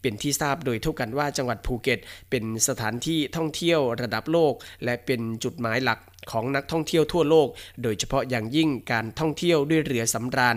[0.00, 1.98] เป็นที่ทราบโดยทั่วกันว่าจังหวัดภูเก็ต
[2.30, 4.54] เป็นสถานที่ท่องเที่ยวระดับโลก
[4.84, 5.98] และเป็นจุดหมายหลัก
[6.30, 7.48] ของนักท่องเที่ยวทั่วโลก
[7.82, 10.56] โดยเฉพาะอย่างยิ่งการท่องเที่ยวด้วยเรือสำราญ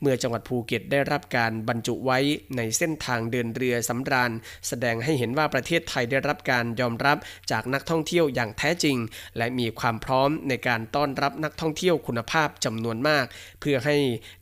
[0.00, 2.18] เมื่อจังหวัดภูเก็ตได้รับการบรรจุไว้
[2.56, 4.30] ในเส้นทางเดินเรือสำราญ
[4.68, 7.18] แสดงให้เห็นว่าประเทศไทยได้รับการยอมรับ
[7.50, 8.96] จากนักท่องเที่ยวอย่างแท้จริง
[9.36, 13.24] และมีความพร้อมในการต้อนรับนักท่องเที่ยวคุณภาพจำนวนมาก
[13.60, 13.96] เพื่อให้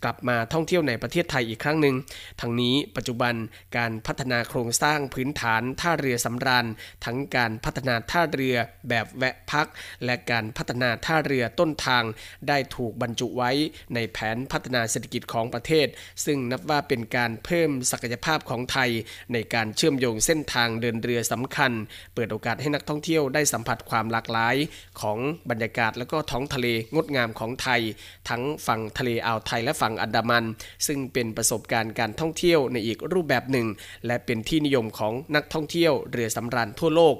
[0.05, 1.95] กลับมาท่องเที่ยวในประเทศไทยอีกครั้งหนึ่ง
[2.41, 3.35] ทั้งนี้ปัจจุบัน
[3.77, 6.67] การพัฒนาโครงสร้างพื้นฐานท่าเรือสำราญ
[7.05, 8.57] ทั้งการพัฒนาท่าเรือ
[8.89, 9.67] แบบแวะพัก
[10.05, 12.05] และการพัฒฒนาท่าเรือต้นทาง
[12.49, 13.51] ได้ถูกบรรจุไว้
[13.95, 15.87] ในแผนพัฒนาเศรษฐกิจของประเทศ
[16.25, 18.91] ซึ่งนับว่าเป็นการเพิ่มศักยภาพของไทย
[19.33, 21.73] ในการเชื่อมโยงเส้นทางเดินเรือสำคัญ
[22.15, 24.57] เปิดโอกาสให้นักท่องเที่ยวได้สัมผัสความหลากหลาย
[25.01, 25.19] ของ
[25.51, 27.81] บรรยากาศและก็ท้องทะเลงดงามของไทย
[28.29, 30.45] ทั้งฝั่งทะเลอ่าวไทยและฝั่งอันดามัน
[30.87, 33.67] ซึ่งเป็นประสบการณ์การท่องเที่ยวในอีกรูปแบบหนึ่ง
[34.07, 37.17] และเป็นที่นิยมของนักท่องเที่ยวเรือสำราญทั่วโลก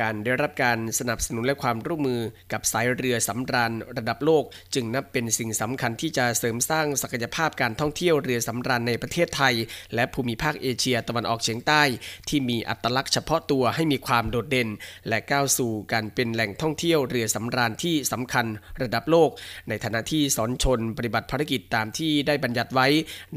[0.00, 2.20] การได้รับการสนับสนุนและความร่วมมือ
[2.52, 9.54] กับสายเรือสำราญระดับโลก จึงนับเป็นสิ่งสำคัญที่จะเสริมสร้างศักยภาพการท่องเที่ยวเรือสำราญในประเทศไทย
[9.94, 11.82] และภูมิภาคเอเชียตะวันออกเฉียงใต้
[12.28, 14.68] ที่มีอัตลักษณ์เฉพาะตัวให้มีความโดดเด่น
[15.08, 18.46] และก้าวสู่การเป็นแหล่งท่องเที่ยวเรือสำราญที่สำคัญ
[18.82, 19.30] ระดับโลก
[19.68, 22.86] ในฐานะที่สอนชนปฏิบัติภารกิจตามที่ได้บัญญัติไว้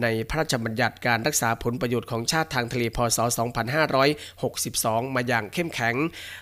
[0.01, 3.19] ในพระราชบัญญัติการรักษาผลประโยชน์ของชาติทางทะเลพศ
[4.31, 5.95] 2562 มาอย่างเข้มแข็ง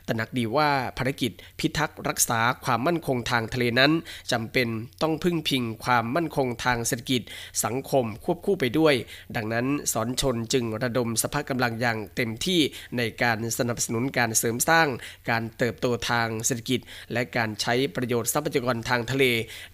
[0.08, 3.92] ตระหนักดีว่าภารกิจพิทักษ์รักษาความมั่นคงทางทะเลนั้น
[4.32, 4.68] จำเป็น
[5.02, 7.22] ต้องพึ่งพิงความมั่นคงทางเศรษฐกิจ
[7.64, 8.96] สังคมควบคู่ไปด้วย
[9.36, 12.60] ดังนั้นสอนชนจึงระดมสภาพกำลังอย่างเต็มที่
[12.98, 14.88] ในการสนับสนุนการเสริมสร้าง
[15.30, 16.80] การเติบโตทางเศรษฐกิจ
[17.14, 19.26] และการใช้ประโยชน์ทรัพยากรทางทะเล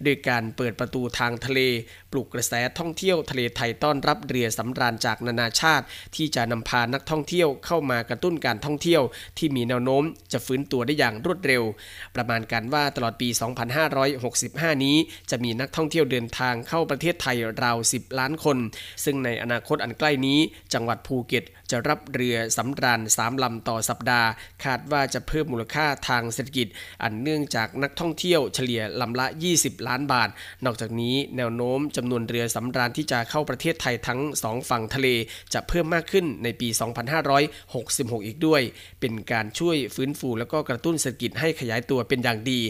[0.04, 1.60] โดยการเปิดประตูทางทะเล
[2.12, 5.84] ปลุกกระแสท่องเที่ยวทะเลไทยต้อนรับเรือสำราญจากนานาชาติ
[6.16, 9.02] ที่จะนำพานักท่องเที่ยวเข้ามากระตุ้นการท่องเที่ยว
[9.38, 11.62] ที่มีแนวโน้ม จะฟื้นตัวได้อย่างรวดเร็ว
[12.16, 13.28] ประมาณการว่าตลอดปี
[14.06, 14.96] 2565 นี้
[15.30, 18.58] จะมีนักท่องเที่ยวเดินทางเข้าประเทศไทยราว 10 ล้านคน
[19.04, 20.38] ซึ่งในอนาคตอันใกล้นี้
[20.74, 24.28] จังหวัดภูเก็ตจะรับเรือสำราญ3ลำต่อสัปดาห์
[24.64, 26.66] คาดว่าจะเพิ่มมูลค่าทางเศรษฐกิจ
[27.02, 29.26] อันเนื่องจากนักท่องเที่ยวเฉลี่ยลำละ
[29.56, 30.28] 20 ล้านบาท
[30.64, 35.08] นอกจากนี้แนวโน้มจำนวนเรือสำราญที่จะเข้าประเทศไทยทั้ง2ฝั่งทะเล
[35.54, 36.68] จะเพิ่มมากขึ้นในปี
[37.28, 38.62] 2566 อีกด้วย
[39.00, 42.60] เป็นการช่วยฟื้นฟู และก็กระตุ้นเศรษฐกิจให้ขยายตัวเป็นอย่างดี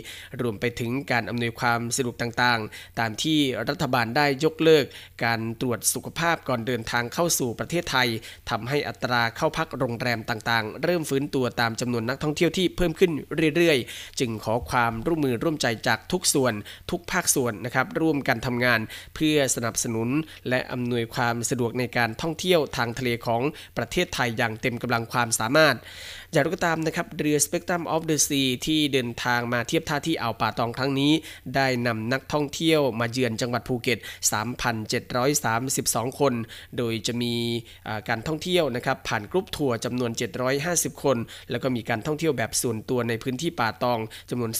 [0.42, 3.38] รวมไปถึงการอำนวยความสะดวกต่างๆ ตามที่
[3.68, 4.84] รัฐบาลได้ยกเลิก
[5.24, 8.08] การตรวจสุขภาพก่อนเดินทางเข้าสู่ประเทศไทย
[8.50, 13.12] ทำให้อัตราเข้าพักโรงแรมต่างๆ เริ่มฟื้นตัวตามจำนวนนักท่องเที่ยวที่เพิ่มขึ้น
[13.56, 16.54] เรื่อยๆ จึงขอความร่วมมือร่วมใจจากทุกส่วน
[16.90, 18.80] ทุกภาคส่วนนะครับร่วมกันทำงาน
[19.14, 20.08] เพื่อสนับสนุน
[20.48, 23.42] และอำนวยความสะดวกในการท่องเที่ยวทางทะเลของ
[23.78, 25.76] ประเทศไทยอย่างเต็มกำลังความสามารถ
[26.32, 31.12] อย่างไรก็ตามนะครับเรือ Spectrum of the Sea ที่เดินทางมาเทียบท่าที่อ่าวป่าตองครั้งนี้
[31.54, 33.98] ได้นำนักท่องเที่ยวมาเยือนจังหวัดภูเก็ต
[35.08, 36.34] 3,732 คน
[36.78, 37.34] โดยจะมี
[38.08, 40.10] การท่องเที่ยวนะครับผ่านกรุ๊ปทัวร์จำนวน
[40.56, 41.16] 750 คน
[41.50, 44.52] แล้วก็มีการท่องเที่ยวแบบส่วนตัวในพื้นที่ป่าตองจำนวน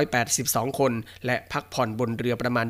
[0.00, 0.92] 2,982 คน
[1.26, 2.66] และพักผ่อนบนเรือประมาณ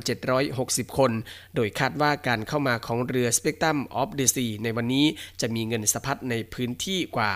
[0.47, 1.13] 760 คน
[1.55, 5.07] โดยคาดว่าการเข้ามาของเรือ Spectrum of the Sea ในวันนี้
[5.41, 7.33] จะมีเงินสะพัดในพื้นที่กว่า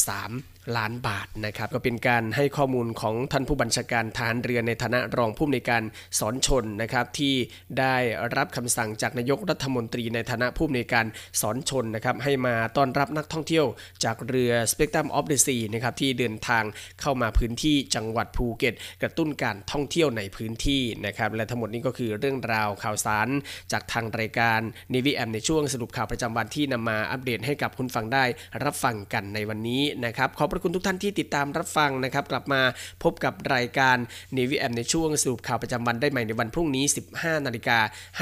[0.00, 5.82] 13 ล้านบาทนะครับก็เป็นการให้ข้อมูลของท่านผู้บัญชาการทหารเรือในฐานะรองผู้อำนการ
[6.18, 7.34] สอนชนนะครับที่
[7.78, 7.96] ได้
[8.36, 11.06] รับคำสั่งจากนายกรัฐมนตรีในฐานะผู้อำนการ
[11.40, 13.66] สอนชนนะครับให้มาต้อนรับนักท่องเที่ยว
[14.04, 16.64] จากเรือ Spectrum of the Sea นะครับที่เดินทาง
[17.00, 23.28] เข้ามาพื้นที่จังหวัดภูเก็ต กระตุ้นการท่องเที่ยวในพื้นที่นะครับและทั้งหมดนี้ก็คือเรื่องราวข่าวสาร
[23.72, 24.60] จากทางรายการ
[24.94, 28.24] n ี v แอมในช่วงสรุปข่าวประจำวันที่นำมาอัปเดตให้กับคุณฟังได้
[28.64, 32.62] รับฟังกันในวันนี้นะครับขอบระคุณทุกท่านที่ติดตามรับฟังนะครับ กลับมา
[33.02, 33.96] พบกับรายการ
[34.36, 36.84] n ี v แอมในช่วงสรุปข่าวประจำวันได้ใหม่ในวันพรุ่งนี้
[37.16, 37.78] 15 นาฬิกา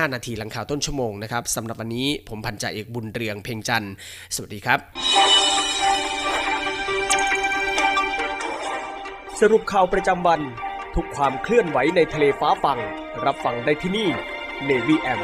[0.08, 3.94] 5 นาทีหลังข่าวต้นชั่วโมงนะครับสำหรับวันนี้ผมพันจ่าเอกบุญเรืองเพ่งจันทร์
[4.34, 4.78] สวัสดีครับ
[9.40, 10.40] สรุปข่าวประจำวัน
[10.94, 12.78] ทุกความเคลื่อนไหวในทะเลฟ้าฟัง
[13.24, 14.08] รับฟังได้ที่นี่
[14.68, 15.20] Navy M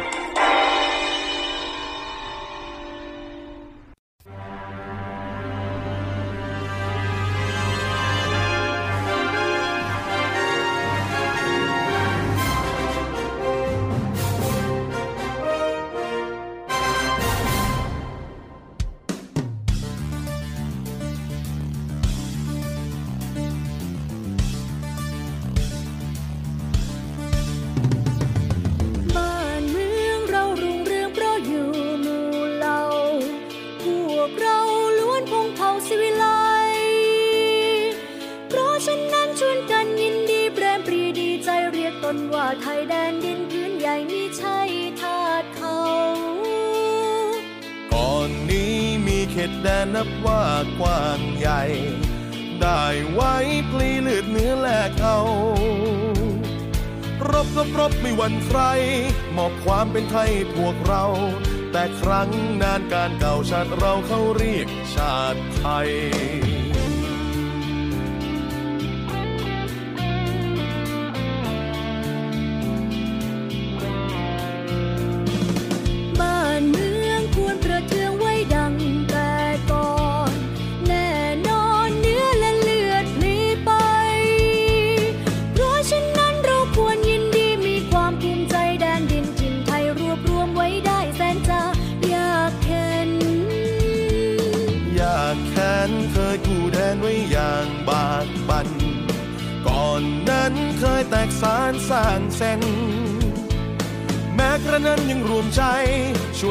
[65.81, 66.19] ติ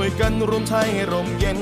[0.09, 1.59] วยกันรวมไทยให้ร่มเย็น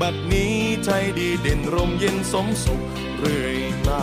[0.00, 0.54] บัดนี้
[0.84, 2.80] ไทยดีเด่นร่มเย็นสมสุข
[3.18, 4.02] เรื่อยมา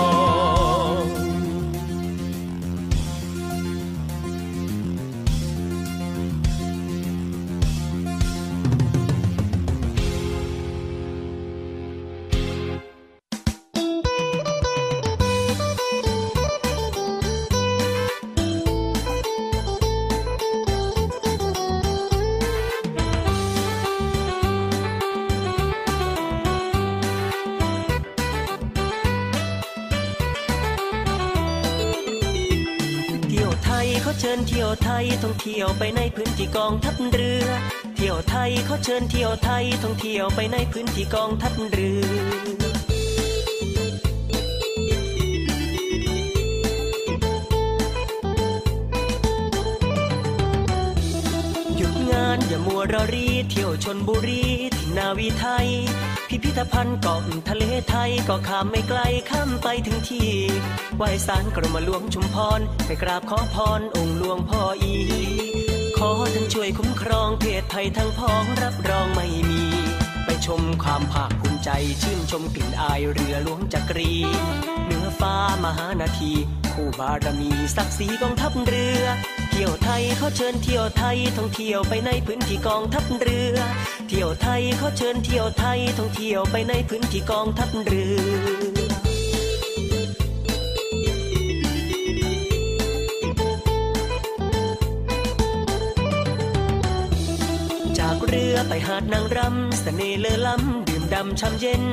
[35.45, 37.45] เที่ยวไปในพื้นที่กองทัพเรือ
[37.95, 42.07] เที่ยวไทยเขาเชิญเที่ยวไทยท่องเที่ยวไปในพื้นที่กองทัพเรือ
[51.77, 54.43] หยุดงานอย่ามัวรอรีเที่ยวชนบุรี
[54.75, 55.67] ที่นาวีไทย
[56.43, 60.31] พิพิธภัณฑ์เกาะทะเลไทยก็ข้ามไม่ไกลข้ามไปถึงที่
[60.97, 64.95] ไหว้สารกรมหลวงชุมพรไปกราบขอพรองค์หลวงพ่ออี
[65.97, 69.63] ขอท่านช่วยคุ้มครองเพศภัยทั้งพ้องรับรองไม่มี
[70.25, 71.69] ไปชมความภาคภูมิใจ
[72.01, 74.13] ชื่นชมกลิ่นอายเรือหลวงจักรี
[74.85, 75.35] เหนือฟ้า
[75.65, 76.31] มหานาที
[76.73, 79.05] คู่บารมีศักดิ์ศรีกองทัพเรือ
[79.63, 83.57] ที่ยวไทยเขาเชิญเที่ยวไทยท่องเที่ยวไปในพื้นที่กองทัพเรือ
[84.07, 88.21] เที่ยวไทยเขาเชิญเที่ยวไทยท่องเที่ยวไปในพื้นที่กองทัพเรือ
[97.99, 101.83] จากเรือไปหาดนางรำเสน่ห์เลอล้ำดื่มดำช่ำเย็น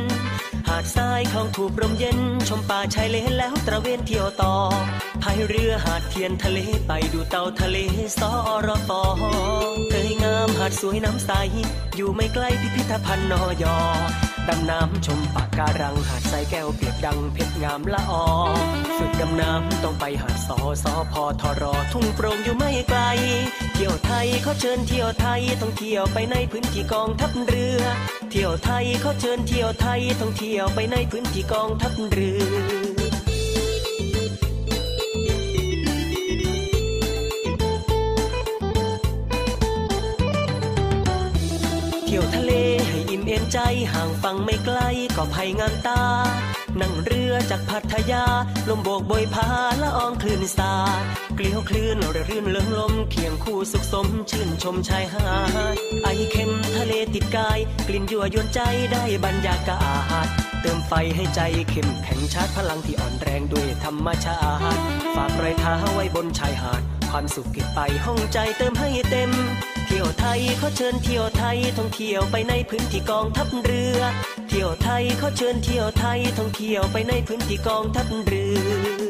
[0.69, 4.55] หาดทรายคลองถูกลมเย็น ชมป่าชายเลนแล้วตระเวนเที่ยวต่อ
[5.23, 7.79] พายเรือหาดเทียนทะเลไปดูเต่าทะเล
[8.21, 8.31] สอ
[8.67, 9.03] รอฟอ
[9.91, 11.31] เคยงามหาดสวยน้ำใส
[11.97, 13.79] อยู่ไม่ไกลพิพิธภัณฑ์นอยอ
[14.49, 18.25] ดำน้ำชมปะการังหาดทรายแก้วเปียบดังเพชรงามละออ
[18.97, 23.01] ฝึกดำน้ำต้องไปหาดสอสอพอทอรอทุ่งโปร่งอยู่ไม่ไกล
[23.83, 27.83] ที่ยวไทยเขาเชิญเที่ยวไทยต้องเที่ยวไปในพื้นที่กองทัพเรือ
[28.31, 32.43] เที่ยวไทยเขาเชิญเที่ยวไทยต้องเที่ยวไปในพื้นที่กองทัพเรือ
[42.05, 42.53] เที่ยวทะเล
[42.89, 43.59] ให้อิ่มเอ็นใจ
[43.93, 44.79] ห่างฟังไม่ไกล
[45.17, 46.03] ก็ภัยงามตา
[46.81, 48.25] นั่งเรือจากพัทยา
[48.69, 49.49] ลมโบกโบยพา
[49.83, 51.03] ละอองคลื่นสาด
[51.37, 55.29] เกลียวคลื่นเรื่นเลื่องลม เคียงคู่สุขสม ชื่นชมชายหา
[55.75, 57.59] ดไอเข็มทะเลติดกาย
[57.89, 58.61] กลิ่นยั่วยวนใจ
[58.93, 59.83] ได้บรรยากา
[60.25, 60.27] ศ
[60.63, 64.39] เติมไฟให้ใจเข้มแข็งชาร์จพลังที่อ่อนแรงด้วยธรรมชา
[64.75, 64.81] ติ
[65.15, 69.31] ฝากรอยเท้าไว้บนชายหาด ความสุขเก็บไปห้องใจเติมให้เต็ม
[69.87, 74.01] เที่ยวไทยขอเชิญเที่ยวไทยท่องเที่ยวไปในพื้นที่กองทัพเรือ
[74.51, 78.47] เที่ยวไทยเขาเชิญเที่ยวไทยท่องเที่ยวไปในพื้นที่กองทัพเรื
[79.07, 79.08] อ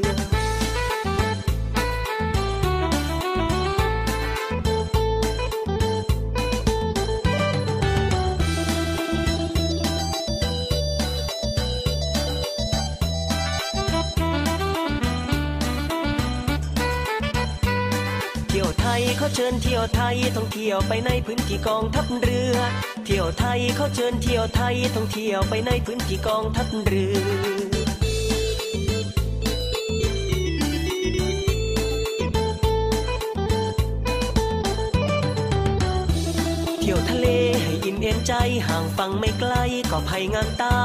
[19.41, 22.57] เชิญเที่ยวไทยท่องเที่ยวไปในพื้นที่กองทัพเรือ
[23.05, 27.19] เที่ยวไทยเขาเชิญเที่ยวไทยท่องเที่ยวไปในพื้นที่กองทัพเรือ
[36.81, 37.27] เที่ยวทะเล
[37.63, 38.33] ให้อิ่มเอ็นใจ
[38.67, 39.55] ห่างฟังไม่ไกล
[39.91, 40.77] ก็ภัยงามตา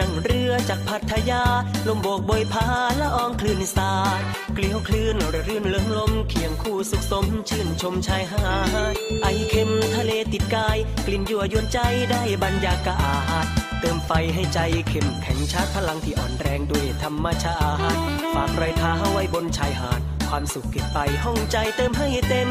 [0.00, 1.42] นั่งเรือจากพัทยา
[1.88, 2.66] ลมโบกโบยพา
[3.00, 4.20] ละอองคลื่นสาด
[4.54, 8.46] เกลียวคลื่นระรื่นเลิงลม เคียงคู่สุขสม ชื่นชมชายหา
[8.92, 11.78] ด ไอเค็มทะเลติดกาย กลิ่นยั่วยวนใจ
[12.10, 13.00] ได้บรรยากา
[13.44, 13.46] ศ
[13.80, 17.58] เติมไฟให้ใจเข้มแข็งชาร์จพลังที่อ่อนแรงด้วยธรรมชา
[17.94, 18.00] ติ
[18.34, 22.48] ฝากรอยเท้าไว้บนชายหาด ความสุขเก็บไปห้องใจเติมให้เต็ม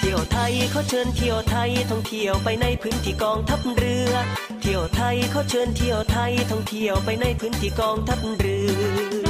[0.00, 4.12] เที่ยวไทยเขาเชิญเที่ยวไทยท่องเที่ยวไปในพื้นที่กองทัพเรือ
[4.60, 8.58] เที่ยวไทยเขาเชิญเที่ยวไทยท่องเที่ยวไปในพื้นที่กองทัพเรื
[9.24, 9.25] อ